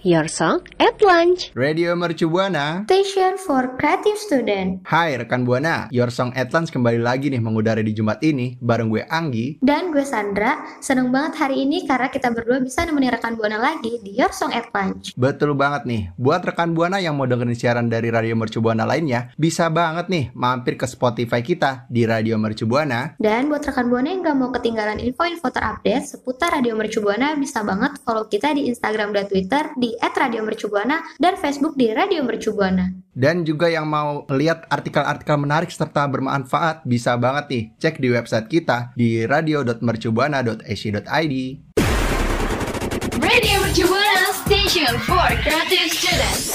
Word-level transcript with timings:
Your 0.00 0.32
Song 0.32 0.64
at 0.80 0.96
Lunch. 1.04 1.52
Radio 1.52 1.92
Mercu 1.92 2.24
Buana. 2.24 2.88
Station 2.88 3.36
for 3.36 3.76
Creative 3.76 4.16
Student. 4.16 4.80
Hai 4.88 5.20
rekan 5.20 5.44
Buana, 5.44 5.92
Your 5.92 6.08
Song 6.08 6.32
at 6.32 6.48
Lunch 6.56 6.72
kembali 6.72 7.04
lagi 7.04 7.28
nih 7.28 7.36
mengudara 7.36 7.84
di 7.84 7.92
Jumat 7.92 8.24
ini 8.24 8.56
bareng 8.64 8.88
gue 8.88 9.04
Anggi. 9.04 9.60
Dan 9.60 9.92
gue 9.92 10.00
Sandra, 10.00 10.80
seneng 10.80 11.12
banget 11.12 11.36
hari 11.44 11.68
ini 11.68 11.84
karena 11.84 12.08
kita 12.08 12.32
berdua 12.32 12.64
bisa 12.64 12.88
nemenin 12.88 13.12
rekan 13.12 13.36
Buana 13.36 13.60
lagi 13.60 14.00
di 14.00 14.16
Your 14.16 14.32
Song 14.32 14.56
at 14.56 14.72
Lunch. 14.72 15.12
Betul 15.20 15.52
banget 15.52 15.84
nih, 15.84 16.02
buat 16.16 16.40
rekan 16.48 16.72
Buana 16.72 16.96
yang 16.96 17.20
mau 17.20 17.28
dengerin 17.28 17.52
siaran 17.52 17.92
dari 17.92 18.08
Radio 18.08 18.32
Mercu 18.40 18.64
Buana 18.64 18.88
lainnya, 18.88 19.36
bisa 19.36 19.68
banget 19.68 20.08
nih 20.08 20.24
mampir 20.32 20.80
ke 20.80 20.88
Spotify 20.88 21.44
kita 21.44 21.84
di 21.92 22.08
Radio 22.08 22.40
Mercu 22.40 22.64
Buana. 22.64 23.20
Dan 23.20 23.52
buat 23.52 23.60
rekan 23.68 23.92
Buana 23.92 24.08
yang 24.08 24.24
gak 24.24 24.36
mau 24.40 24.48
ketinggalan 24.48 24.96
info-info 24.96 25.52
terupdate 25.52 26.08
seputar 26.08 26.56
Radio 26.56 26.72
Mercu 26.72 27.04
Buana, 27.04 27.36
bisa 27.36 27.60
banget 27.60 28.00
follow 28.00 28.24
kita 28.24 28.56
di 28.56 28.64
Instagram 28.72 29.12
dan 29.12 29.28
Twitter 29.28 29.68
di 29.76 29.89
@radiomercubuana 29.98 31.18
dan 31.18 31.34
Facebook 31.34 31.74
di 31.74 31.90
Radio 31.90 32.22
Mercu 32.22 32.54
Buana. 32.54 32.94
Dan 33.10 33.42
juga 33.42 33.66
yang 33.66 33.90
mau 33.90 34.22
lihat 34.30 34.70
artikel-artikel 34.70 35.34
menarik 35.34 35.74
serta 35.74 36.06
bermanfaat, 36.06 36.86
bisa 36.86 37.18
banget 37.18 37.50
nih 37.50 37.74
cek 37.82 37.98
di 37.98 38.14
website 38.14 38.46
kita 38.46 38.94
di 38.94 39.26
radio.mercubuana.ac.id. 39.26 41.34
Radio 43.20 43.60
Mercubuana 43.64 44.26
Station 44.44 44.94
for 45.02 45.28
Creative 45.42 45.90
Students. 45.90 46.54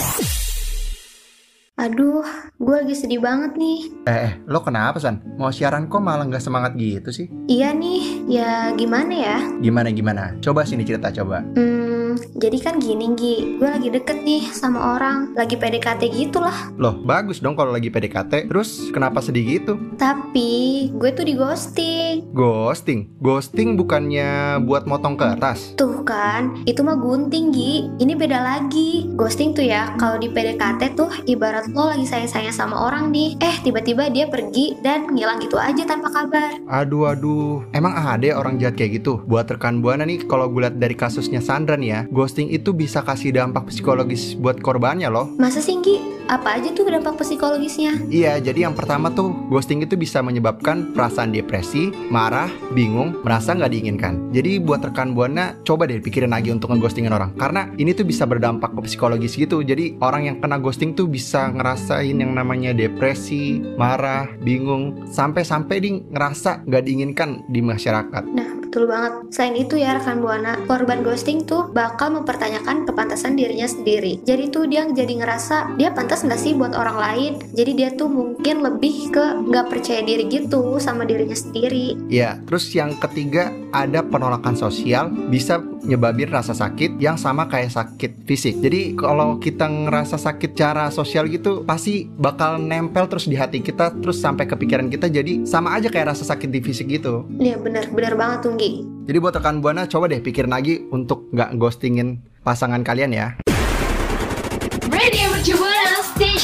Aduh, 1.75 2.23
gue 2.55 2.71
lagi 2.71 2.95
sedih 2.95 3.19
banget 3.19 3.59
nih. 3.59 3.91
Eh, 4.07 4.31
eh, 4.31 4.39
lo 4.47 4.63
kenapa 4.63 4.95
San? 4.95 5.19
Mau 5.35 5.51
siaran 5.51 5.91
kok 5.91 5.99
malah 5.99 6.23
nggak 6.23 6.39
semangat 6.39 6.71
gitu 6.79 7.11
sih? 7.11 7.27
Iya 7.51 7.75
nih, 7.75 8.23
ya 8.31 8.71
gimana 8.79 9.11
ya? 9.11 9.43
Gimana 9.59 9.91
gimana? 9.91 10.39
Coba 10.39 10.63
sini 10.63 10.87
cerita 10.87 11.11
coba. 11.11 11.43
Hmm, 11.59 12.04
jadi 12.35 12.57
kan 12.61 12.75
gini 12.81 13.15
Gi, 13.15 13.59
gue 13.59 13.69
lagi 13.69 13.89
deket 13.93 14.21
nih 14.25 14.49
sama 14.51 14.97
orang, 14.97 15.33
lagi 15.37 15.55
PDKT 15.55 16.01
gitu 16.11 16.43
lah. 16.43 16.73
Loh, 16.75 16.97
bagus 17.03 17.39
dong 17.39 17.55
kalau 17.55 17.71
lagi 17.71 17.87
PDKT. 17.87 18.49
Terus 18.49 18.89
kenapa 18.91 19.21
sedih 19.21 19.45
gitu? 19.45 19.73
Tapi 19.95 20.89
gue 20.95 21.09
tuh 21.13 21.25
di 21.27 21.33
ghosting. 21.37 22.31
Ghosting. 22.35 23.19
Ghosting 23.21 23.79
bukannya 23.79 24.59
buat 24.63 24.87
motong 24.87 25.15
kertas. 25.15 25.75
Tuh 25.79 26.03
kan, 26.03 26.57
itu 26.67 26.81
mah 26.81 26.97
gunting 26.99 27.51
Gi. 27.51 27.87
Ini 27.99 28.13
beda 28.15 28.39
lagi. 28.41 29.11
Ghosting 29.15 29.55
tuh 29.55 29.65
ya, 29.65 29.93
kalau 29.95 30.19
di 30.19 30.31
PDKT 30.31 30.97
tuh 30.97 31.11
ibarat 31.25 31.71
lo 31.71 31.91
lagi 31.91 32.07
sayang-sayang 32.07 32.55
sama 32.55 32.75
orang 32.87 33.11
nih. 33.11 33.37
Eh, 33.39 33.55
tiba-tiba 33.63 34.07
dia 34.11 34.27
pergi 34.27 34.77
dan 34.81 35.11
ngilang 35.11 35.41
gitu 35.43 35.55
aja 35.55 35.83
tanpa 35.85 36.11
kabar. 36.11 36.57
Aduh 36.67 37.09
aduh, 37.11 37.65
emang 37.73 37.93
ada 37.95 38.25
ya 38.25 38.35
orang 38.37 38.57
jahat 38.57 38.77
kayak 38.77 39.01
gitu? 39.01 39.21
Buat 39.25 39.51
rekan 39.51 39.79
buana 39.81 40.05
nih, 40.05 40.25
kalau 40.25 40.49
gue 40.49 40.65
lihat 40.65 40.77
dari 40.77 40.95
kasusnya 40.97 41.41
Sandra 41.43 41.77
nih 41.77 41.89
ya, 41.89 42.01
ghosting 42.09 42.49
itu 42.51 42.73
bisa 42.73 43.01
kasih 43.05 43.33
dampak 43.33 43.69
psikologis 43.69 44.37
buat 44.37 44.59
korbannya 44.59 45.09
loh. 45.09 45.31
Masa 45.37 45.61
sih 45.61 45.77
Gi? 45.81 46.24
Apa 46.25 46.57
aja 46.57 46.73
tuh 46.73 46.89
dampak 46.89 47.21
psikologisnya? 47.21 48.01
Iya, 48.09 48.41
jadi 48.41 48.65
yang 48.65 48.73
pertama 48.73 49.13
tuh 49.13 49.29
ghosting 49.53 49.85
itu 49.85 49.93
bisa 49.93 50.25
menyebabkan 50.25 50.89
perasaan 50.89 51.29
depresi, 51.29 51.93
marah, 52.09 52.49
bingung, 52.73 53.21
merasa 53.21 53.53
nggak 53.53 53.69
diinginkan. 53.69 54.33
Jadi 54.33 54.57
buat 54.57 54.81
rekan 54.81 55.13
buana, 55.13 55.53
coba 55.61 55.85
deh 55.85 56.01
pikirin 56.01 56.33
lagi 56.33 56.49
untuk 56.49 56.73
ngeghostingin 56.73 57.13
orang, 57.13 57.29
karena 57.37 57.69
ini 57.77 57.93
tuh 57.93 58.09
bisa 58.09 58.25
berdampak 58.25 58.73
ke 58.73 58.89
psikologis 58.89 59.37
gitu. 59.37 59.61
Jadi 59.61 60.01
orang 60.01 60.25
yang 60.25 60.37
kena 60.41 60.57
ghosting 60.57 60.97
tuh 60.97 61.05
bisa 61.05 61.53
ngerasain 61.53 62.17
yang 62.17 62.33
namanya 62.33 62.73
depresi, 62.73 63.61
marah, 63.77 64.25
bingung, 64.41 65.05
sampai-sampai 65.13 65.77
di 65.77 65.89
ngerasa 66.09 66.65
nggak 66.65 66.83
diinginkan 66.89 67.45
di 67.53 67.61
masyarakat. 67.61 68.23
Nah, 68.33 68.49
betul 68.65 68.89
banget. 68.89 69.13
Selain 69.29 69.55
itu 69.61 69.77
ya 69.77 69.93
rekan 70.01 70.25
Buana, 70.25 70.57
korban 70.65 71.05
ghosting 71.05 71.45
tuh 71.45 71.69
bakal 71.69 72.17
mempertanyakan 72.17 72.89
kepantasan 72.89 73.37
dirinya 73.37 73.69
sendiri. 73.69 74.25
Jadi 74.25 74.49
tuh 74.49 74.65
dia 74.65 74.89
jadi 74.89 75.21
ngerasa 75.21 75.77
dia 75.77 75.93
pantas 75.93 76.14
nggak 76.23 76.39
sih 76.39 76.53
buat 76.55 76.71
orang 76.77 76.97
lain. 77.01 77.31
Jadi 77.51 77.71
dia 77.75 77.89
tuh 77.91 78.07
mungkin 78.07 78.63
lebih 78.63 79.11
ke 79.11 79.25
nggak 79.49 79.67
percaya 79.67 80.05
diri 80.05 80.29
gitu 80.29 80.79
sama 80.79 81.03
dirinya 81.03 81.35
sendiri. 81.35 81.97
Ya, 82.07 82.39
terus 82.47 82.71
yang 82.71 82.95
ketiga 83.01 83.51
ada 83.75 84.05
penolakan 84.05 84.55
sosial 84.55 85.11
bisa 85.27 85.59
nyebabin 85.83 86.31
rasa 86.31 86.55
sakit 86.55 86.97
yang 86.97 87.19
sama 87.19 87.49
kayak 87.51 87.73
sakit 87.73 88.23
fisik. 88.23 88.61
Jadi 88.61 88.95
kalau 88.95 89.37
kita 89.37 89.67
ngerasa 89.67 90.15
sakit 90.15 90.55
cara 90.55 90.89
sosial 90.89 91.27
gitu 91.27 91.65
pasti 91.67 92.07
bakal 92.07 92.57
nempel 92.57 93.05
terus 93.11 93.27
di 93.29 93.37
hati 93.37 93.61
kita 93.61 93.93
terus 93.99 94.21
sampai 94.21 94.49
ke 94.49 94.55
pikiran 94.57 94.89
kita 94.89 95.11
jadi 95.11 95.45
sama 95.45 95.77
aja 95.77 95.91
kayak 95.91 96.15
rasa 96.15 96.25
sakit 96.25 96.49
di 96.49 96.59
fisik 96.61 96.89
gitu. 96.89 97.25
Iya 97.37 97.61
bener, 97.61 97.89
bener 97.93 98.13
banget 98.17 98.45
tuh 98.45 98.53
Gi. 98.57 98.83
Jadi 99.05 99.17
buat 99.21 99.37
rekan 99.37 99.61
buana 99.61 99.85
coba 99.85 100.09
deh 100.09 100.19
pikirin 100.19 100.49
lagi 100.49 100.81
untuk 100.89 101.29
nggak 101.29 101.61
ghostingin 101.61 102.25
pasangan 102.41 102.81
kalian 102.81 103.13
ya. 103.13 103.27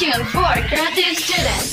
Mercubuana 0.02 0.18
Station 0.18 0.22
for 0.34 0.54
Creative 0.66 1.14
Students. 1.14 1.70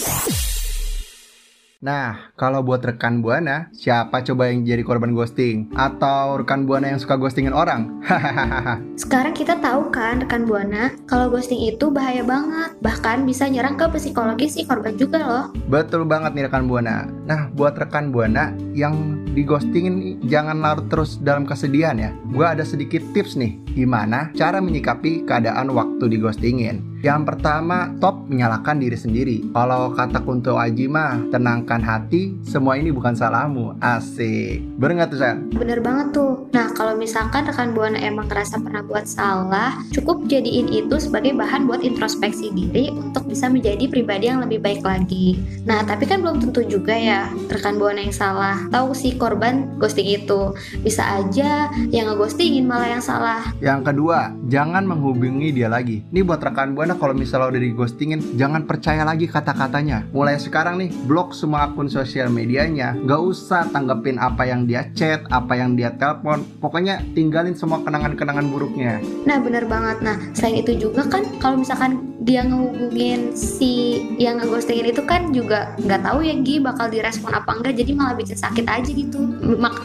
Nah, 1.80 2.34
kalau 2.36 2.60
buat 2.60 2.84
rekan 2.84 3.24
buana, 3.24 3.72
siapa 3.72 4.20
coba 4.20 4.52
yang 4.52 4.68
jadi 4.68 4.84
korban 4.84 5.16
ghosting? 5.16 5.72
Atau 5.72 6.42
rekan 6.44 6.68
buana 6.68 6.92
yang 6.92 7.00
suka 7.00 7.16
ghostingin 7.16 7.56
orang? 7.56 8.04
Hahaha. 8.04 8.84
Sekarang 9.00 9.32
kita 9.32 9.56
tahu 9.62 9.88
kan 9.88 10.20
rekan 10.20 10.44
Buana, 10.44 10.92
kalau 11.08 11.32
ghosting 11.32 11.72
itu 11.72 11.88
bahaya 11.88 12.20
banget. 12.20 12.76
Bahkan 12.84 13.24
bisa 13.24 13.48
nyerang 13.48 13.80
ke 13.80 13.88
psikologis 13.96 14.60
si 14.60 14.68
korban 14.68 14.98
juga 15.00 15.24
loh. 15.24 15.44
Betul 15.70 16.04
banget 16.04 16.36
nih 16.36 16.52
rekan 16.52 16.68
buana. 16.68 17.08
Nah, 17.24 17.48
buat 17.56 17.80
rekan 17.80 18.12
buana 18.12 18.52
yang 18.76 19.24
di 19.32 19.46
ghostingin 19.46 19.94
nih, 20.02 20.14
jangan 20.28 20.60
larut 20.60 20.90
terus 20.92 21.16
dalam 21.22 21.48
kesedihan 21.48 21.96
ya. 21.96 22.10
Gua 22.34 22.58
ada 22.58 22.66
sedikit 22.66 23.00
tips 23.14 23.38
nih, 23.38 23.54
gimana 23.72 24.34
cara 24.34 24.58
menyikapi 24.60 25.24
keadaan 25.24 25.72
waktu 25.72 26.10
di 26.10 26.18
ghostingin. 26.20 26.97
Yang 26.98 27.34
pertama, 27.34 27.94
top 28.02 28.26
menyalahkan 28.26 28.78
diri 28.78 28.98
sendiri. 28.98 29.36
Kalau 29.54 29.94
kata 29.94 30.18
Kunto 30.26 30.58
Aji 30.58 30.90
mah, 30.90 31.30
tenangkan 31.30 31.78
hati, 31.78 32.34
semua 32.42 32.74
ini 32.74 32.90
bukan 32.90 33.14
salahmu. 33.14 33.78
Asik. 33.78 34.62
Bener 34.78 35.02
nggak 35.02 35.10
tuh, 35.14 35.18
San? 35.22 35.36
Bener 35.54 35.78
banget 35.78 36.18
tuh. 36.18 36.50
Nah, 36.50 36.74
kalau 36.74 36.98
misalkan 36.98 37.46
rekan 37.46 37.70
Buana 37.70 37.98
emang 38.02 38.26
ngerasa 38.26 38.58
pernah 38.58 38.82
buat 38.82 39.06
salah, 39.06 39.78
cukup 39.94 40.26
jadiin 40.26 40.70
itu 40.74 40.98
sebagai 40.98 41.38
bahan 41.38 41.70
buat 41.70 41.86
introspeksi 41.86 42.50
diri 42.50 42.90
untuk 42.90 43.30
bisa 43.30 43.46
menjadi 43.46 43.86
pribadi 43.86 44.26
yang 44.30 44.42
lebih 44.42 44.58
baik 44.58 44.82
lagi. 44.82 45.38
Nah, 45.66 45.86
tapi 45.86 46.06
kan 46.06 46.18
belum 46.18 46.42
tentu 46.42 46.66
juga 46.66 46.98
ya 46.98 47.30
rekan 47.46 47.78
Buana 47.78 48.02
yang 48.02 48.14
salah. 48.14 48.66
Tahu 48.74 48.90
si 48.94 49.14
korban 49.14 49.78
ghosting 49.78 50.06
itu. 50.06 50.50
Bisa 50.82 51.06
aja 51.22 51.70
yang 51.94 52.10
ngeghostingin 52.10 52.66
malah 52.66 52.90
yang 52.90 53.04
salah. 53.04 53.54
Yang 53.62 53.94
kedua, 53.94 54.34
jangan 54.48 54.88
menghubungi 54.88 55.52
dia 55.52 55.68
lagi. 55.68 56.02
Ini 56.08 56.24
buat 56.24 56.40
rekan 56.40 56.72
buana 56.72 56.96
kalau 56.96 57.12
misalnya 57.12 57.52
udah 57.52 57.62
di 57.62 57.70
ghostingin, 57.76 58.20
jangan 58.40 58.64
percaya 58.64 59.04
lagi 59.04 59.28
kata-katanya. 59.28 60.08
Mulai 60.10 60.40
sekarang 60.40 60.80
nih, 60.80 60.90
blok 61.04 61.36
semua 61.36 61.68
akun 61.68 61.86
sosial 61.86 62.32
medianya. 62.32 62.96
Gak 63.04 63.20
usah 63.20 63.68
tanggepin 63.68 64.16
apa 64.16 64.48
yang 64.48 64.64
dia 64.64 64.88
chat, 64.96 65.22
apa 65.28 65.54
yang 65.54 65.76
dia 65.76 65.92
telepon. 65.94 66.42
Pokoknya 66.58 67.04
tinggalin 67.12 67.54
semua 67.54 67.84
kenangan-kenangan 67.84 68.48
buruknya. 68.48 68.98
Nah, 69.28 69.36
bener 69.38 69.68
banget. 69.68 70.00
Nah, 70.00 70.16
selain 70.32 70.64
itu 70.64 70.74
juga 70.88 71.04
kan 71.06 71.22
kalau 71.38 71.60
misalkan 71.60 72.17
dia 72.28 72.44
ngehubungin 72.44 73.32
si 73.32 74.04
yang 74.20 74.36
ngeghostingin 74.36 74.92
itu 74.92 75.00
kan 75.08 75.32
juga 75.32 75.72
nggak 75.80 76.04
tahu 76.04 76.20
ya 76.20 76.36
Gi 76.44 76.60
bakal 76.60 76.92
direspon 76.92 77.32
apa 77.32 77.56
enggak 77.56 77.80
jadi 77.80 77.96
malah 77.96 78.12
bikin 78.12 78.36
sakit 78.36 78.68
aja 78.68 78.90
gitu 78.92 79.16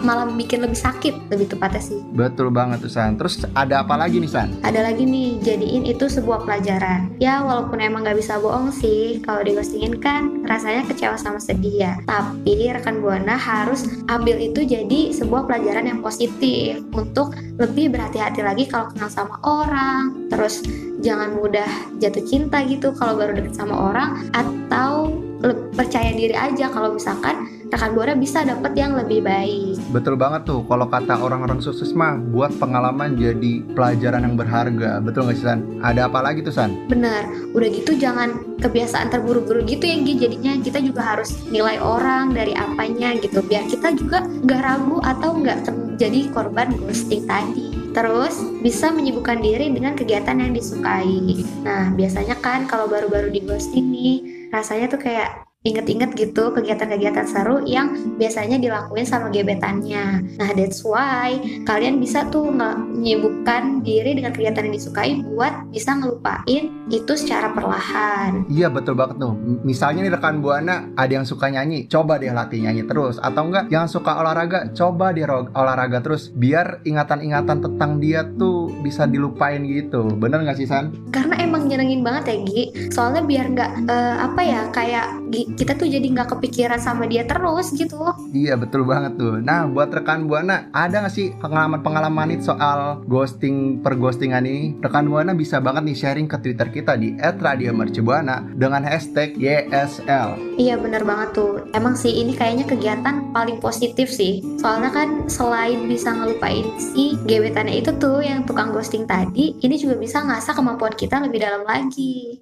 malah 0.03 0.27
bikin 0.27 0.59
lebih 0.59 0.75
sakit 0.75 1.31
lebih 1.31 1.47
tepatnya 1.47 1.79
sih 1.79 2.03
Betul 2.11 2.51
banget 2.51 2.83
tuh 2.83 2.91
San. 2.91 3.15
Terus 3.15 3.47
ada 3.55 3.79
apa 3.87 3.95
lagi 3.95 4.19
nih 4.19 4.27
San? 4.27 4.51
ada 4.59 4.83
lagi 4.83 5.07
nih 5.07 5.39
jadiin 5.39 5.87
itu 5.87 6.09
sebuah 6.11 6.43
pelajaran 6.43 7.13
ya 7.21 7.39
walaupun 7.45 7.79
emang 7.79 8.03
nggak 8.03 8.19
bisa 8.19 8.41
bohong 8.41 8.73
sih 8.73 9.23
kalau 9.23 9.45
dighostingin 9.45 10.01
kan 10.01 10.43
rasanya 10.43 10.83
kecewa 10.89 11.15
sama 11.15 11.37
sedih 11.37 11.77
ya 11.77 11.93
tapi 12.09 12.73
rekan 12.73 12.99
buana 12.99 13.37
harus 13.37 13.85
ambil 14.09 14.35
itu 14.41 14.65
jadi 14.65 15.13
sebuah 15.13 15.45
pelajaran 15.45 15.87
yang 15.87 15.99
positif 16.01 16.81
untuk 16.91 17.37
lebih 17.61 17.93
berhati-hati 17.93 18.41
lagi 18.41 18.65
kalau 18.65 18.89
kenal 18.91 19.07
sama 19.13 19.37
orang 19.45 20.27
terus 20.33 20.65
jangan 21.03 21.35
mudah 21.35 21.67
jatuh 21.99 22.23
cinta 22.23 22.63
gitu 22.63 22.95
kalau 22.95 23.19
baru 23.19 23.35
deket 23.35 23.53
sama 23.59 23.75
orang 23.91 24.31
atau 24.31 25.19
percaya 25.75 26.15
diri 26.15 26.31
aja 26.31 26.71
kalau 26.71 26.95
misalkan 26.95 27.51
rekan 27.67 27.91
buana 27.91 28.15
bisa 28.15 28.47
dapet 28.47 28.71
yang 28.79 28.95
lebih 28.95 29.25
baik 29.25 29.75
Betul 29.91 30.15
banget 30.15 30.47
tuh. 30.47 30.65
Kalau 30.65 30.89
kata 30.89 31.21
orang-orang 31.21 31.61
sukses 31.61 31.93
mah, 31.93 32.17
buat 32.17 32.53
pengalaman 32.57 33.13
jadi 33.13 33.61
pelajaran 33.77 34.25
yang 34.25 34.35
berharga. 34.37 34.97
Betul 35.01 35.29
nggak 35.29 35.37
sih 35.37 35.45
San? 35.45 35.59
Ada 35.85 36.09
apa 36.09 36.21
lagi 36.25 36.41
tuh 36.41 36.53
San? 36.53 36.73
Bener, 36.89 37.29
udah 37.53 37.69
gitu 37.69 37.93
jangan 37.93 38.57
kebiasaan 38.57 39.13
terburu-buru 39.13 39.61
gitu 39.69 39.85
ya 39.85 40.01
Gi. 40.01 40.13
Jadinya 40.17 40.53
kita 40.61 40.79
juga 40.81 41.01
harus 41.13 41.37
nilai 41.49 41.77
orang 41.77 42.33
dari 42.33 42.57
apanya 42.57 43.13
gitu 43.21 43.43
Biar 43.45 43.69
kita 43.69 43.93
juga 43.93 44.25
nggak 44.25 44.61
ragu 44.65 44.97
atau 45.03 45.29
nggak 45.37 45.57
jadi 45.97 46.29
korban 46.33 46.73
ghosting 46.77 47.25
tadi 47.29 47.72
Terus 47.93 48.41
bisa 48.59 48.89
menyibukkan 48.89 49.39
diri 49.39 49.69
dengan 49.69 49.93
kegiatan 49.93 50.35
yang 50.35 50.51
disukai. 50.51 51.45
Nah, 51.61 51.93
biasanya 51.93 52.41
kan 52.41 52.65
kalau 52.65 52.89
baru-baru 52.89 53.29
di 53.29 53.45
ghosting 53.45 53.93
nih, 53.93 54.15
rasanya 54.49 54.89
tuh 54.89 55.01
kayak 55.01 55.45
inget-inget 55.63 56.11
gitu 56.19 56.51
kegiatan-kegiatan 56.51 57.23
seru 57.23 57.63
yang 57.63 57.95
biasanya 58.19 58.59
dilakuin 58.59 59.07
sama 59.07 59.31
gebetannya. 59.31 60.35
Nah, 60.35 60.49
that's 60.51 60.83
why 60.83 61.39
kalian 61.63 62.03
bisa 62.03 62.27
tuh 62.27 62.51
menyibukkan 63.43 63.83
diri 63.83 64.11
dengan 64.15 64.31
kegiatan 64.31 64.63
yang 64.63 64.75
disukai 64.79 65.11
buat 65.19 65.53
bisa 65.75 65.91
ngelupain 65.99 66.63
itu 66.87 67.13
secara 67.19 67.51
perlahan. 67.51 68.47
Iya 68.47 68.71
betul 68.71 68.95
banget 68.95 69.19
tuh. 69.19 69.35
Misalnya 69.67 70.07
nih 70.07 70.15
rekan 70.15 70.39
buana 70.39 70.87
ada 70.95 71.11
yang 71.11 71.27
suka 71.27 71.51
nyanyi, 71.51 71.83
coba 71.91 72.15
deh 72.23 72.31
latih 72.31 72.63
nyanyi 72.63 72.87
terus. 72.87 73.19
Atau 73.19 73.51
enggak 73.51 73.67
yang 73.67 73.91
suka 73.91 74.15
olahraga, 74.15 74.71
coba 74.71 75.11
deh 75.11 75.27
olahraga 75.27 75.99
terus. 75.99 76.31
Biar 76.31 76.79
ingatan-ingatan 76.87 77.59
tentang 77.59 77.99
dia 77.99 78.23
tuh 78.39 78.71
bisa 78.79 79.03
dilupain 79.03 79.59
gitu. 79.67 80.07
Bener 80.15 80.47
nggak 80.47 80.63
sih 80.63 80.67
San? 80.67 80.95
Karena 81.11 81.35
emang 81.43 81.67
nyenengin 81.67 81.99
banget 81.99 82.23
ya 82.31 82.35
Gi. 82.47 82.63
Soalnya 82.95 83.27
biar 83.27 83.45
nggak 83.51 83.71
uh, 83.91 84.15
apa 84.23 84.41
ya 84.43 84.61
kayak 84.71 85.07
kita 85.59 85.75
tuh 85.75 85.89
jadi 85.89 86.03
nggak 86.03 86.37
kepikiran 86.37 86.79
sama 86.79 87.11
dia 87.11 87.27
terus 87.27 87.75
gitu. 87.75 87.99
Iya 88.31 88.55
betul 88.55 88.87
banget 88.87 89.19
tuh. 89.19 89.43
Nah 89.43 89.67
buat 89.67 89.91
rekan 89.91 90.31
buana 90.31 90.71
ada 90.71 91.03
nggak 91.03 91.11
sih 91.13 91.35
pengalaman-pengalaman 91.43 92.39
itu 92.39 92.53
soal 92.53 93.01
ghosting 93.33 93.81
per 93.81 93.97
ghostingan 93.97 94.45
ini? 94.45 94.77
Rekan 94.77 95.09
buana 95.09 95.33
bisa 95.33 95.57
banget 95.57 95.89
nih 95.89 95.97
sharing 95.97 96.29
ke 96.29 96.37
Twitter 96.37 96.69
kita 96.69 96.93
di 96.93 97.17
@radiomercubuana 97.17 98.53
dengan 98.53 98.85
hashtag 98.85 99.33
YSL. 99.41 100.61
Iya 100.61 100.77
bener 100.77 101.01
banget 101.01 101.33
tuh. 101.33 101.65
Emang 101.73 101.97
sih 101.97 102.13
ini 102.13 102.37
kayaknya 102.37 102.69
kegiatan 102.69 103.33
paling 103.33 103.57
positif 103.57 104.13
sih. 104.13 104.45
Soalnya 104.61 104.93
kan 104.93 105.25
selain 105.25 105.89
bisa 105.89 106.13
ngelupain 106.13 106.77
si 106.77 107.17
gebetannya 107.25 107.81
itu 107.81 107.89
tuh 107.97 108.21
yang 108.21 108.45
tukang 108.45 108.69
ghosting 108.69 109.09
tadi, 109.09 109.57
ini 109.65 109.81
juga 109.81 109.97
bisa 109.97 110.21
ngasah 110.21 110.53
kemampuan 110.53 110.93
kita 110.93 111.17
lebih 111.17 111.41
dalam 111.41 111.65
lagi. 111.65 112.37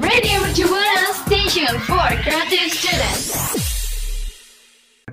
Radio 0.00 0.40
Mercu 0.40 0.64
Buana 0.64 1.12
Station 1.28 1.76
for 1.84 2.08
Creative 2.24 2.72
Students. 2.72 3.63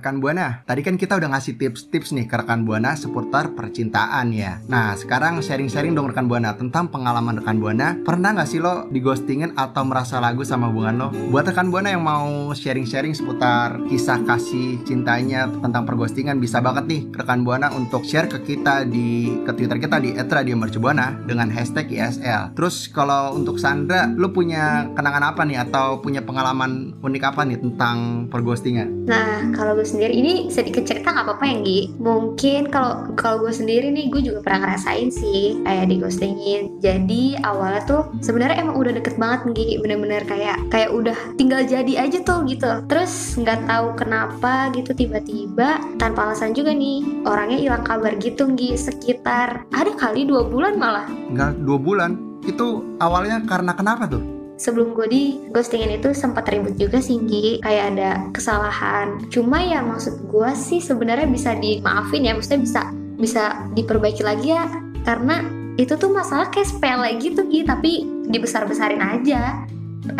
Rekan 0.02 0.18
Buana, 0.18 0.66
tadi 0.66 0.82
kan 0.82 0.98
kita 0.98 1.14
udah 1.14 1.30
ngasih 1.30 1.62
tips-tips 1.62 2.10
nih 2.10 2.26
ke 2.26 2.34
rekan 2.34 2.66
Buana 2.66 2.98
seputar 2.98 3.54
percintaan 3.54 4.34
ya. 4.34 4.58
Nah, 4.66 4.98
sekarang 4.98 5.38
sharing-sharing 5.38 5.94
dong 5.94 6.10
rekan 6.10 6.26
Buana 6.26 6.58
tentang 6.58 6.90
pengalaman 6.90 7.38
rekan 7.38 7.62
Buana. 7.62 7.94
Pernah 8.02 8.34
nggak 8.34 8.50
sih 8.50 8.58
lo 8.58 8.90
dighostingin 8.90 9.54
atau 9.54 9.86
merasa 9.86 10.18
lagu 10.18 10.42
sama 10.42 10.74
hubungan 10.74 11.06
lo? 11.06 11.08
Buat 11.30 11.54
rekan 11.54 11.70
Buana 11.70 11.94
yang 11.94 12.02
mau 12.02 12.50
sharing-sharing 12.50 13.14
seputar 13.14 13.78
kisah 13.86 14.26
kasih 14.26 14.82
cintanya 14.82 15.46
tentang 15.62 15.86
perghostingan 15.86 16.42
bisa 16.42 16.58
banget 16.58 16.90
nih 16.90 17.06
rekan 17.14 17.46
Buana 17.46 17.70
untuk 17.70 18.02
share 18.02 18.26
ke 18.26 18.42
kita 18.42 18.82
di 18.82 19.30
ke 19.46 19.54
Twitter 19.54 19.78
kita 19.78 20.02
di 20.02 20.18
@radiomercubuana 20.18 21.30
dengan 21.30 21.46
hashtag 21.46 21.94
ISL. 21.94 22.58
Terus 22.58 22.90
kalau 22.90 23.38
untuk 23.38 23.62
Sandra, 23.62 24.10
lo 24.10 24.34
punya 24.34 24.90
kenangan 24.98 25.30
apa 25.30 25.46
nih 25.46 25.62
atau 25.62 26.02
punya 26.02 26.26
pengalaman 26.26 26.98
unik 26.98 27.22
apa 27.22 27.46
nih 27.46 27.62
tentang 27.62 28.26
perghostingan? 28.26 29.06
Nah, 29.06 29.54
kalau 29.54 29.78
sendiri. 29.92 30.12
Ini 30.16 30.32
sedikit 30.48 30.88
cerita 30.88 31.12
nggak 31.12 31.26
apa-apa 31.28 31.44
ya 31.44 31.56
Gi 31.62 31.80
mungkin 32.00 32.72
kalau 32.72 33.12
kalau 33.14 33.44
gue 33.44 33.52
sendiri 33.52 33.92
nih 33.92 34.08
gue 34.08 34.20
juga 34.24 34.40
pernah 34.40 34.68
ngerasain 34.68 35.12
sih 35.12 35.60
kayak 35.62 35.86
di 35.92 35.96
ghostingin. 36.00 36.62
Jadi 36.80 37.36
awalnya 37.44 37.82
tuh 37.84 38.02
sebenarnya 38.24 38.64
emang 38.64 38.80
udah 38.80 38.92
deket 38.96 39.20
banget 39.20 39.40
Gi 39.52 39.78
bener-bener 39.84 40.24
kayak 40.24 40.56
kayak 40.72 40.90
udah 40.90 41.16
tinggal 41.36 41.62
jadi 41.62 42.08
aja 42.08 42.18
tuh 42.24 42.42
gitu. 42.48 42.70
Terus 42.88 43.36
nggak 43.36 43.68
tahu 43.68 43.86
kenapa 44.00 44.72
gitu 44.72 44.96
tiba-tiba 44.96 45.78
tanpa 46.00 46.32
alasan 46.32 46.56
juga 46.56 46.72
nih 46.72 47.22
orangnya 47.28 47.58
hilang 47.60 47.84
kabar 47.84 48.16
gitu 48.16 48.48
Gi 48.56 48.74
sekitar 48.74 49.68
ada 49.70 49.92
kali 49.94 50.24
dua 50.24 50.48
bulan 50.48 50.80
malah. 50.80 51.06
Nggak 51.30 51.62
dua 51.62 51.78
bulan. 51.78 52.10
Itu 52.42 52.98
awalnya 52.98 53.38
karena 53.46 53.70
kenapa 53.70 54.10
tuh 54.10 54.41
sebelum 54.62 54.94
gue 54.94 55.06
di 55.10 55.22
ghostingin 55.50 55.98
itu 55.98 56.14
sempat 56.14 56.46
ribut 56.46 56.78
juga 56.78 57.02
sih 57.02 57.18
Gi. 57.26 57.58
Kayak 57.66 57.84
ada 57.98 58.10
kesalahan. 58.30 59.26
Cuma 59.26 59.58
ya 59.58 59.82
maksud 59.82 60.30
gue 60.30 60.50
sih 60.54 60.78
sebenarnya 60.78 61.26
bisa 61.26 61.58
dimaafin 61.58 62.22
ya. 62.22 62.32
Maksudnya 62.38 62.62
bisa 62.62 62.82
bisa 63.18 63.42
diperbaiki 63.74 64.22
lagi 64.22 64.54
ya. 64.54 64.70
Karena 65.02 65.42
itu 65.74 65.98
tuh 65.98 66.14
masalah 66.14 66.46
kayak 66.54 66.70
sepele 66.70 67.18
gitu 67.18 67.42
Gi. 67.50 67.66
Tapi 67.66 68.06
dibesar-besarin 68.30 69.02
aja. 69.02 69.66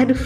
Aduh 0.03 0.19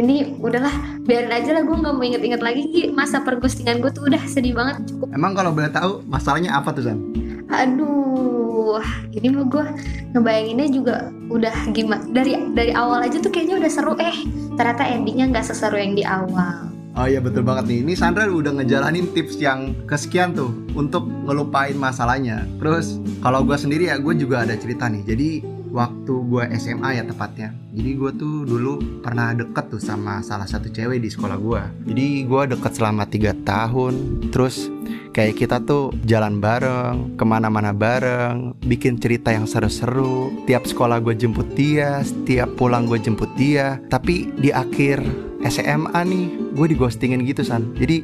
ini 0.00 0.40
udahlah. 0.40 0.72
Biarin 1.04 1.32
aja 1.32 1.52
lah 1.52 1.62
gue 1.68 1.76
nggak 1.76 1.94
mau 1.94 2.04
inget-inget 2.04 2.40
lagi 2.40 2.64
Gi. 2.72 2.82
Masa 2.96 3.20
perghostingan 3.20 3.84
gue 3.84 3.92
tuh 3.92 4.08
udah 4.08 4.24
sedih 4.24 4.56
banget 4.56 4.88
cukup. 4.88 5.12
Emang 5.12 5.36
kalau 5.36 5.52
boleh 5.52 5.68
tahu 5.68 6.00
masalahnya 6.08 6.56
apa 6.56 6.72
tuh 6.72 6.88
San? 6.88 6.98
aduh 7.48 8.27
ini 9.16 9.28
mah 9.32 9.46
gue 9.48 9.64
ngebayanginnya 10.12 10.68
juga 10.68 10.96
udah 11.32 11.54
gimana 11.72 12.04
dari 12.12 12.36
dari 12.52 12.72
awal 12.76 13.04
aja 13.04 13.16
tuh 13.20 13.32
kayaknya 13.32 13.60
udah 13.60 13.70
seru 13.72 13.94
eh 13.96 14.16
ternyata 14.56 14.84
endingnya 14.84 15.32
nggak 15.32 15.46
seseru 15.48 15.80
yang 15.80 15.96
di 15.96 16.04
awal 16.04 16.68
Oh 16.98 17.06
iya 17.06 17.22
betul 17.22 17.46
banget 17.46 17.70
nih. 17.70 17.78
Ini 17.86 17.94
Sandra 17.94 18.26
udah 18.26 18.58
ngejalanin 18.58 19.14
tips 19.14 19.38
yang 19.38 19.70
kesekian 19.86 20.34
tuh 20.34 20.50
untuk 20.74 21.06
ngelupain 21.06 21.78
masalahnya. 21.78 22.42
Terus 22.58 22.98
kalau 23.22 23.46
gue 23.46 23.54
sendiri 23.54 23.86
ya 23.86 24.02
gue 24.02 24.18
juga 24.18 24.42
ada 24.42 24.58
cerita 24.58 24.90
nih. 24.90 25.06
Jadi 25.06 25.28
waktu 25.70 26.12
gue 26.26 26.44
SMA 26.58 26.98
ya 26.98 27.06
tepatnya. 27.06 27.54
Jadi 27.70 27.90
gue 27.94 28.10
tuh 28.18 28.34
dulu 28.48 28.82
pernah 28.98 29.30
deket 29.30 29.70
tuh 29.70 29.78
sama 29.78 30.24
salah 30.26 30.50
satu 30.50 30.74
cewek 30.74 30.98
di 30.98 31.06
sekolah 31.06 31.38
gue. 31.38 31.62
Jadi 31.86 32.26
gue 32.26 32.42
deket 32.56 32.72
selama 32.74 33.06
tiga 33.06 33.30
tahun. 33.46 34.26
Terus 34.34 34.66
kayak 35.18 35.34
kita 35.34 35.58
tuh 35.66 35.90
jalan 36.06 36.38
bareng, 36.38 37.18
ke 37.18 37.24
mana-mana 37.26 37.74
bareng, 37.74 38.54
bikin 38.62 39.02
cerita 39.02 39.34
yang 39.34 39.50
seru-seru. 39.50 40.30
Tiap 40.46 40.62
sekolah 40.62 41.02
gue 41.02 41.18
jemput 41.18 41.58
dia, 41.58 42.06
setiap 42.06 42.54
pulang 42.54 42.86
gue 42.86 43.02
jemput 43.02 43.26
dia. 43.34 43.82
Tapi 43.90 44.30
di 44.38 44.54
akhir 44.54 45.02
SMA 45.42 46.00
nih 46.06 46.26
gue 46.54 46.66
digostingin 46.74 47.22
gitu 47.22 47.46
san 47.46 47.70
jadi 47.78 48.02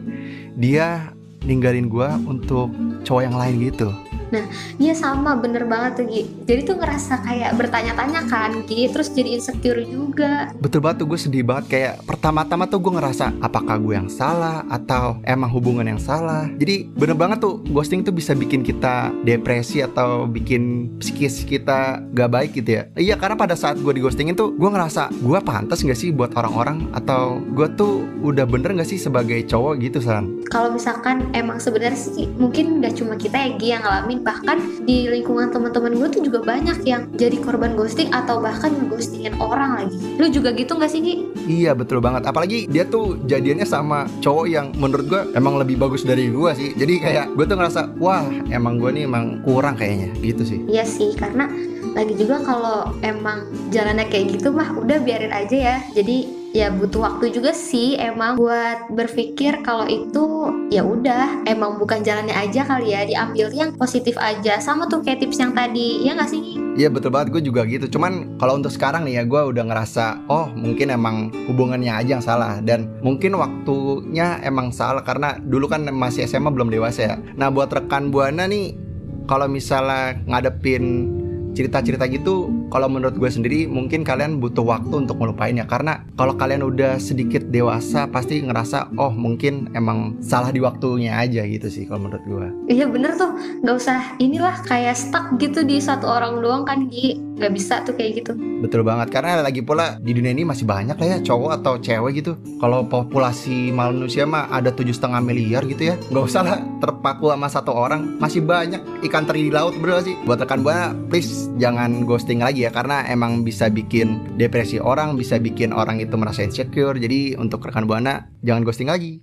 dia 0.55 1.11
ninggalin 1.43 1.91
gue 1.91 2.09
untuk 2.31 2.71
cowok 3.03 3.23
yang 3.27 3.37
lain 3.37 3.55
gitu 3.59 3.91
Nah, 4.33 4.45
iya 4.81 4.95
sama 4.97 5.37
bener 5.37 5.69
banget 5.69 6.01
tuh 6.01 6.07
Gi. 6.09 6.23
Jadi 6.45 6.61
tuh 6.65 6.77
ngerasa 6.81 7.21
kayak 7.25 7.57
bertanya-tanya 7.59 8.21
kan 8.29 8.65
Gi, 8.65 8.89
terus 8.89 9.11
jadi 9.13 9.37
insecure 9.37 9.83
juga. 9.85 10.53
Betul 10.61 10.85
banget 10.85 11.05
tuh 11.05 11.09
gue 11.11 11.19
sedih 11.21 11.45
banget 11.45 11.65
kayak 11.69 11.95
pertama-tama 12.07 12.69
tuh 12.69 12.81
gue 12.81 12.93
ngerasa 12.95 13.37
apakah 13.41 13.77
gue 13.81 13.95
yang 13.97 14.11
salah 14.13 14.65
atau 14.71 15.19
emang 15.25 15.51
hubungan 15.51 15.85
yang 15.85 16.01
salah. 16.01 16.49
Jadi 16.57 16.89
bener 16.93 17.17
banget 17.17 17.43
tuh 17.43 17.61
ghosting 17.73 18.05
tuh 18.07 18.15
bisa 18.15 18.37
bikin 18.37 18.61
kita 18.61 19.11
depresi 19.25 19.81
atau 19.81 20.29
bikin 20.29 20.95
psikis 21.01 21.45
kita 21.45 22.05
gak 22.13 22.31
baik 22.31 22.51
gitu 22.57 22.81
ya. 22.81 22.83
Iya 22.95 23.15
karena 23.19 23.37
pada 23.39 23.57
saat 23.59 23.81
gue 23.81 23.93
di 23.93 24.03
ghostingin 24.05 24.37
tuh 24.37 24.53
gue 24.55 24.71
ngerasa 24.71 25.11
gue 25.11 25.39
pantas 25.41 25.83
gak 25.83 25.99
sih 25.99 26.13
buat 26.13 26.37
orang-orang 26.37 26.93
atau 26.95 27.41
gue 27.55 27.69
tuh 27.75 28.05
udah 28.23 28.45
bener 28.45 28.77
gak 28.77 28.89
sih 28.89 29.01
sebagai 29.01 29.41
cowok 29.49 29.81
gitu 29.81 29.99
San? 30.01 30.45
Kalau 30.49 30.71
misalkan 30.75 31.31
emang 31.33 31.59
sebenarnya 31.59 31.99
sih 31.99 32.31
mungkin 32.39 32.83
gak 32.85 32.99
cuma 32.99 33.19
kita 33.19 33.37
ya 33.39 33.51
Gi 33.57 33.69
yang 33.75 33.83
ngalamin 33.83 34.14
bahkan 34.23 34.61
di 34.85 35.09
lingkungan 35.09 35.51
teman-teman 35.51 35.97
gue 35.97 36.09
tuh 36.21 36.23
juga 36.23 36.45
banyak 36.45 36.85
yang 36.85 37.09
jadi 37.17 37.41
korban 37.41 37.75
ghosting 37.75 38.13
atau 38.13 38.39
bahkan 38.39 38.71
ngeghostingin 38.71 39.35
orang 39.41 39.85
lagi. 39.85 39.97
Lu 40.21 40.29
juga 40.29 40.53
gitu 40.53 40.77
gak 40.77 40.93
sih 40.93 41.01
Gi? 41.01 41.15
Iya 41.49 41.73
betul 41.73 41.99
banget. 42.05 42.29
Apalagi 42.29 42.69
dia 42.69 42.85
tuh 42.87 43.19
jadiannya 43.25 43.67
sama 43.67 44.07
cowok 44.21 44.47
yang 44.47 44.71
menurut 44.77 45.07
gue 45.09 45.23
emang 45.35 45.59
lebih 45.59 45.81
bagus 45.81 46.05
dari 46.05 46.29
gue 46.29 46.51
sih. 46.55 46.71
Jadi 46.77 46.95
kayak 47.01 47.27
gue 47.35 47.45
tuh 47.49 47.57
ngerasa 47.57 47.97
wah 47.99 48.29
emang 48.53 48.79
gue 48.79 48.91
nih 48.95 49.05
emang 49.09 49.41
kurang 49.43 49.75
kayaknya. 49.81 50.13
Gitu 50.21 50.43
sih. 50.45 50.59
Iya 50.69 50.85
sih 50.85 51.17
karena 51.17 51.49
lagi 51.95 52.15
juga 52.19 52.43
kalau 52.43 52.93
emang 53.07 53.47
jalannya 53.71 54.11
kayak 54.11 54.39
gitu 54.39 54.51
mah 54.51 54.75
udah 54.75 54.99
biarin 55.01 55.33
aja 55.33 55.57
ya. 55.57 55.77
Jadi 55.95 56.44
ya 56.55 56.71
butuh 56.71 57.03
waktu 57.03 57.35
juga 57.35 57.51
sih 57.51 57.99
emang 57.99 58.39
buat 58.39 58.87
berpikir 58.95 59.67
kalau 59.67 59.91
itu 59.91 60.55
ya 60.71 60.87
udah 60.87 61.43
emang 61.51 61.83
bukan 61.83 62.07
jalannya 62.07 62.31
aja 62.31 62.63
kali 62.63 62.95
ya 62.95 63.03
diambil 63.03 63.51
yang 63.51 63.75
positif 63.75 64.15
aja. 64.23 64.63
Sama 64.63 64.87
tuh 64.87 65.03
kayak 65.03 65.27
tips 65.27 65.43
yang 65.43 65.51
tadi 65.51 66.07
ya 66.07 66.15
nggak 66.15 66.31
sih? 66.31 66.63
Iya 66.79 66.95
betul 66.95 67.11
banget 67.11 67.35
gue 67.35 67.43
juga 67.43 67.67
gitu. 67.67 67.99
Cuman 67.99 68.39
kalau 68.39 68.55
untuk 68.55 68.71
sekarang 68.71 69.03
nih 69.03 69.19
ya 69.19 69.23
gue 69.27 69.41
udah 69.51 69.67
ngerasa 69.67 70.31
Oh 70.31 70.47
mungkin 70.55 70.95
emang 70.95 71.35
hubungannya 71.51 71.91
aja 71.91 72.23
yang 72.23 72.25
salah. 72.25 72.63
Dan 72.63 72.87
mungkin 73.03 73.35
waktunya 73.35 74.39
emang 74.47 74.71
salah 74.71 75.03
Karena 75.03 75.35
dulu 75.43 75.67
kan 75.67 75.91
masih 75.91 76.31
SMA 76.31 76.55
belum 76.55 76.71
dewasa 76.71 77.01
ya. 77.03 77.15
Nah 77.35 77.51
buat 77.51 77.75
rekan 77.75 78.15
Buana 78.15 78.47
nih 78.47 78.79
Kalau 79.27 79.51
misalnya 79.51 80.23
ngadepin 80.31 81.11
cerita-cerita 81.55 82.11
gitu 82.11 82.51
kalau 82.75 82.91
menurut 82.91 83.15
gue 83.15 83.31
sendiri 83.31 83.71
mungkin 83.71 84.03
kalian 84.03 84.43
butuh 84.43 84.67
waktu 84.67 85.07
untuk 85.07 85.15
melupainnya 85.23 85.63
karena 85.63 86.03
kalau 86.19 86.35
kalian 86.35 86.67
udah 86.67 86.99
sedikit 86.99 87.47
dewasa 87.55 88.11
pasti 88.11 88.43
ngerasa 88.43 88.99
oh 88.99 89.15
mungkin 89.15 89.71
emang 89.79 90.19
salah 90.19 90.51
di 90.51 90.59
waktunya 90.59 91.15
aja 91.15 91.47
gitu 91.47 91.71
sih 91.71 91.87
kalau 91.87 92.11
menurut 92.11 92.27
gue. 92.27 92.75
Iya 92.75 92.91
bener 92.91 93.15
tuh, 93.15 93.31
nggak 93.63 93.77
usah 93.79 94.19
inilah 94.19 94.59
kayak 94.67 94.99
stuck 94.99 95.39
gitu 95.39 95.63
di 95.63 95.79
satu 95.79 96.11
orang 96.11 96.43
doang 96.43 96.67
kan 96.67 96.91
Gi, 96.91 97.15
nggak 97.39 97.53
bisa 97.55 97.87
tuh 97.87 97.95
kayak 97.95 98.27
gitu. 98.27 98.35
Betul 98.35 98.83
banget 98.83 99.15
karena 99.15 99.39
lagi 99.39 99.63
pula 99.63 100.03
di 100.03 100.11
dunia 100.11 100.35
ini 100.35 100.43
masih 100.43 100.67
banyak 100.67 100.99
lah 100.99 101.09
ya 101.15 101.19
cowok 101.23 101.63
atau 101.63 101.79
cewek 101.79 102.27
gitu. 102.27 102.35
Kalau 102.59 102.83
populasi 102.83 103.71
manusia 103.71 104.27
mah 104.27 104.51
ada 104.51 104.75
tujuh 104.75 104.99
setengah 104.99 105.23
miliar 105.23 105.63
gitu 105.71 105.95
ya, 105.95 105.97
nggak 106.11 106.25
usah 106.27 106.43
lah 106.43 106.59
terpaku 106.83 107.31
sama 107.31 107.47
satu 107.47 107.71
orang. 107.71 108.19
Masih 108.19 108.43
banyak 108.43 108.83
ikan 109.07 109.31
teri 109.31 109.47
di 109.47 109.53
laut 109.55 109.79
bro 109.79 110.03
sih. 110.03 110.19
Buat 110.27 110.43
rekan 110.43 110.67
buana, 110.67 110.91
please 111.07 111.47
jangan 111.63 112.03
ghosting 112.03 112.43
lagi 112.43 112.64
ya 112.65 112.73
karena 112.73 113.05
emang 113.13 113.45
bisa 113.45 113.69
bikin 113.69 114.41
depresi 114.41 114.81
orang, 114.81 115.21
bisa 115.21 115.37
bikin 115.37 115.77
orang 115.77 116.01
itu 116.01 116.17
merasa 116.17 116.41
insecure. 116.41 116.97
Jadi 116.97 117.37
untuk 117.37 117.61
rekan 117.61 117.85
buana 117.85 118.33
jangan 118.41 118.65
ghosting 118.65 118.89
lagi. 118.89 119.21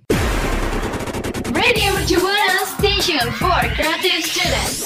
Radio 1.50 1.90
Mercubuana 1.98 2.62
Station 2.78 3.26
for 3.34 3.62
Creative 3.74 4.22
Students. 4.22 4.78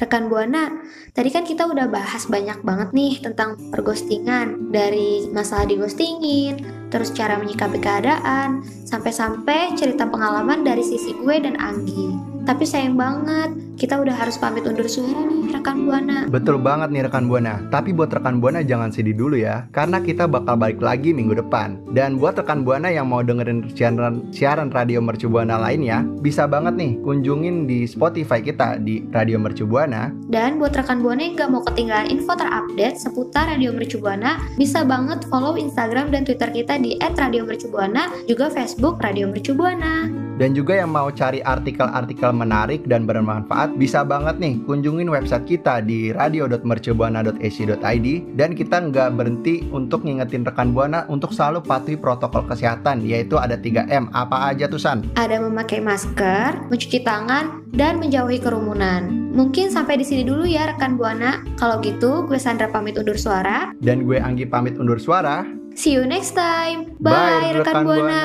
Rekan 0.00 0.32
Buana, 0.32 0.80
tadi 1.12 1.28
kan 1.28 1.44
kita 1.44 1.68
udah 1.68 1.84
bahas 1.92 2.24
banyak 2.24 2.64
banget 2.64 2.88
nih 2.96 3.20
tentang 3.20 3.60
perghostingan 3.68 4.72
Dari 4.72 5.28
masalah 5.28 5.68
digostingin, 5.68 6.56
terus 6.90 7.14
cara 7.14 7.38
menyikapi 7.38 7.78
keadaan 7.78 8.66
Sampai-sampai 8.84 9.78
cerita 9.78 10.04
pengalaman 10.04 10.66
dari 10.66 10.82
sisi 10.82 11.14
gue 11.14 11.36
dan 11.38 11.54
Anggi 11.56 12.18
Tapi 12.42 12.66
sayang 12.66 12.98
banget, 12.98 13.54
kita 13.78 13.96
udah 14.02 14.12
harus 14.12 14.36
pamit 14.36 14.66
undur 14.66 14.90
suara 14.90 15.22
nih 15.24 15.54
rekan 15.54 15.86
Buana 15.86 16.20
Betul 16.30 16.62
banget 16.62 16.88
nih 16.94 17.04
rekan 17.06 17.28
Buana. 17.28 17.60
Tapi 17.68 17.92
buat 17.92 18.08
rekan 18.08 18.40
Buana 18.40 18.64
jangan 18.64 18.88
sedih 18.94 19.12
dulu 19.12 19.36
ya, 19.36 19.68
karena 19.74 20.00
kita 20.00 20.24
bakal 20.24 20.56
balik 20.56 20.80
lagi 20.80 21.12
minggu 21.12 21.36
depan. 21.36 21.76
Dan 21.92 22.16
buat 22.16 22.38
rekan 22.38 22.64
Buana 22.64 22.88
yang 22.88 23.12
mau 23.12 23.20
dengerin 23.20 23.68
siaran 23.76 24.24
siaran 24.32 24.72
radio 24.72 25.04
Mercu 25.04 25.28
Buana 25.28 25.60
lainnya, 25.60 26.06
bisa 26.24 26.48
banget 26.48 26.80
nih 26.80 26.96
kunjungin 27.04 27.68
di 27.68 27.84
Spotify 27.84 28.40
kita 28.40 28.80
di 28.80 29.04
Radio 29.12 29.36
Mercu 29.36 29.68
Buana. 29.68 30.14
Dan 30.32 30.56
buat 30.56 30.72
rekan 30.72 31.04
Buana 31.04 31.20
yang 31.20 31.36
gak 31.36 31.50
mau 31.52 31.62
ketinggalan 31.66 32.08
info 32.08 32.32
terupdate 32.32 32.96
seputar 32.96 33.52
Radio 33.52 33.74
Mercu 33.74 33.98
Buana 33.98 34.40
Bisa 34.54 34.86
banget 34.86 35.26
follow 35.26 35.58
Instagram 35.58 36.14
dan 36.14 36.22
Twitter 36.24 36.48
kita 36.48 36.79
di 36.80 36.96
@radiomercubuana 36.98 38.26
Juga 38.26 38.50
Facebook 38.50 38.98
Radio 39.04 39.30
Mercu 39.30 39.54
Buana 39.54 40.08
Dan 40.40 40.56
juga 40.56 40.72
yang 40.80 40.88
mau 40.90 41.12
cari 41.12 41.44
artikel-artikel 41.44 42.32
menarik 42.32 42.88
dan 42.88 43.04
bermanfaat, 43.04 43.76
bisa 43.76 44.00
banget 44.00 44.40
nih 44.40 44.56
kunjungin 44.64 45.12
website 45.12 45.44
kita 45.44 45.84
di 45.84 46.16
radio.mercubuana.ac.id 46.16 48.08
dan 48.40 48.56
kita 48.56 48.88
nggak 48.88 49.20
berhenti 49.20 49.68
untuk 49.68 50.00
ngingetin 50.00 50.48
rekan 50.48 50.72
Buana 50.72 51.04
untuk 51.12 51.36
selalu 51.36 51.60
patuhi 51.60 52.00
protokol 52.00 52.48
kesehatan, 52.48 53.04
yaitu 53.04 53.36
ada 53.36 53.60
3M. 53.60 54.08
Apa 54.16 54.48
aja 54.48 54.64
tuh 54.64 54.80
San? 54.80 55.04
ada 55.20 55.36
memakai 55.36 55.84
masker, 55.84 56.72
mencuci 56.72 57.04
tangan, 57.04 57.62
dan 57.76 58.00
menjauhi 58.00 58.40
kerumunan. 58.40 59.30
Mungkin 59.30 59.68
sampai 59.68 60.00
di 60.00 60.04
sini 60.08 60.24
dulu 60.24 60.48
ya 60.48 60.72
rekan 60.72 60.96
Buana. 60.96 61.44
Kalau 61.60 61.78
gitu, 61.84 62.24
gue 62.24 62.40
Sandra 62.40 62.66
pamit 62.72 62.96
undur 62.96 63.20
suara. 63.20 63.70
Dan 63.78 64.08
gue 64.08 64.16
Anggi 64.18 64.48
pamit 64.48 64.80
undur 64.80 64.98
suara. 64.98 65.59
See 65.74 65.94
you 65.94 66.04
next 66.04 66.32
time. 66.34 66.96
Bye, 66.98 67.14
Bye, 67.14 67.50
rekan 67.60 67.82
rekan, 67.82 67.84
Buana. 67.86 68.04
Buana. 68.04 68.22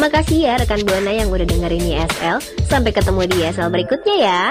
Makasih 0.00 0.38
ya 0.48 0.52
rekan 0.56 0.80
Buana 0.88 1.12
yang 1.12 1.28
udah 1.28 1.44
dengerin 1.44 1.84
ISL. 1.84 2.40
Sampai 2.66 2.90
ketemu 2.96 3.28
di 3.28 3.36
ISL 3.44 3.68
berikutnya 3.68 4.16
ya. 4.16 4.44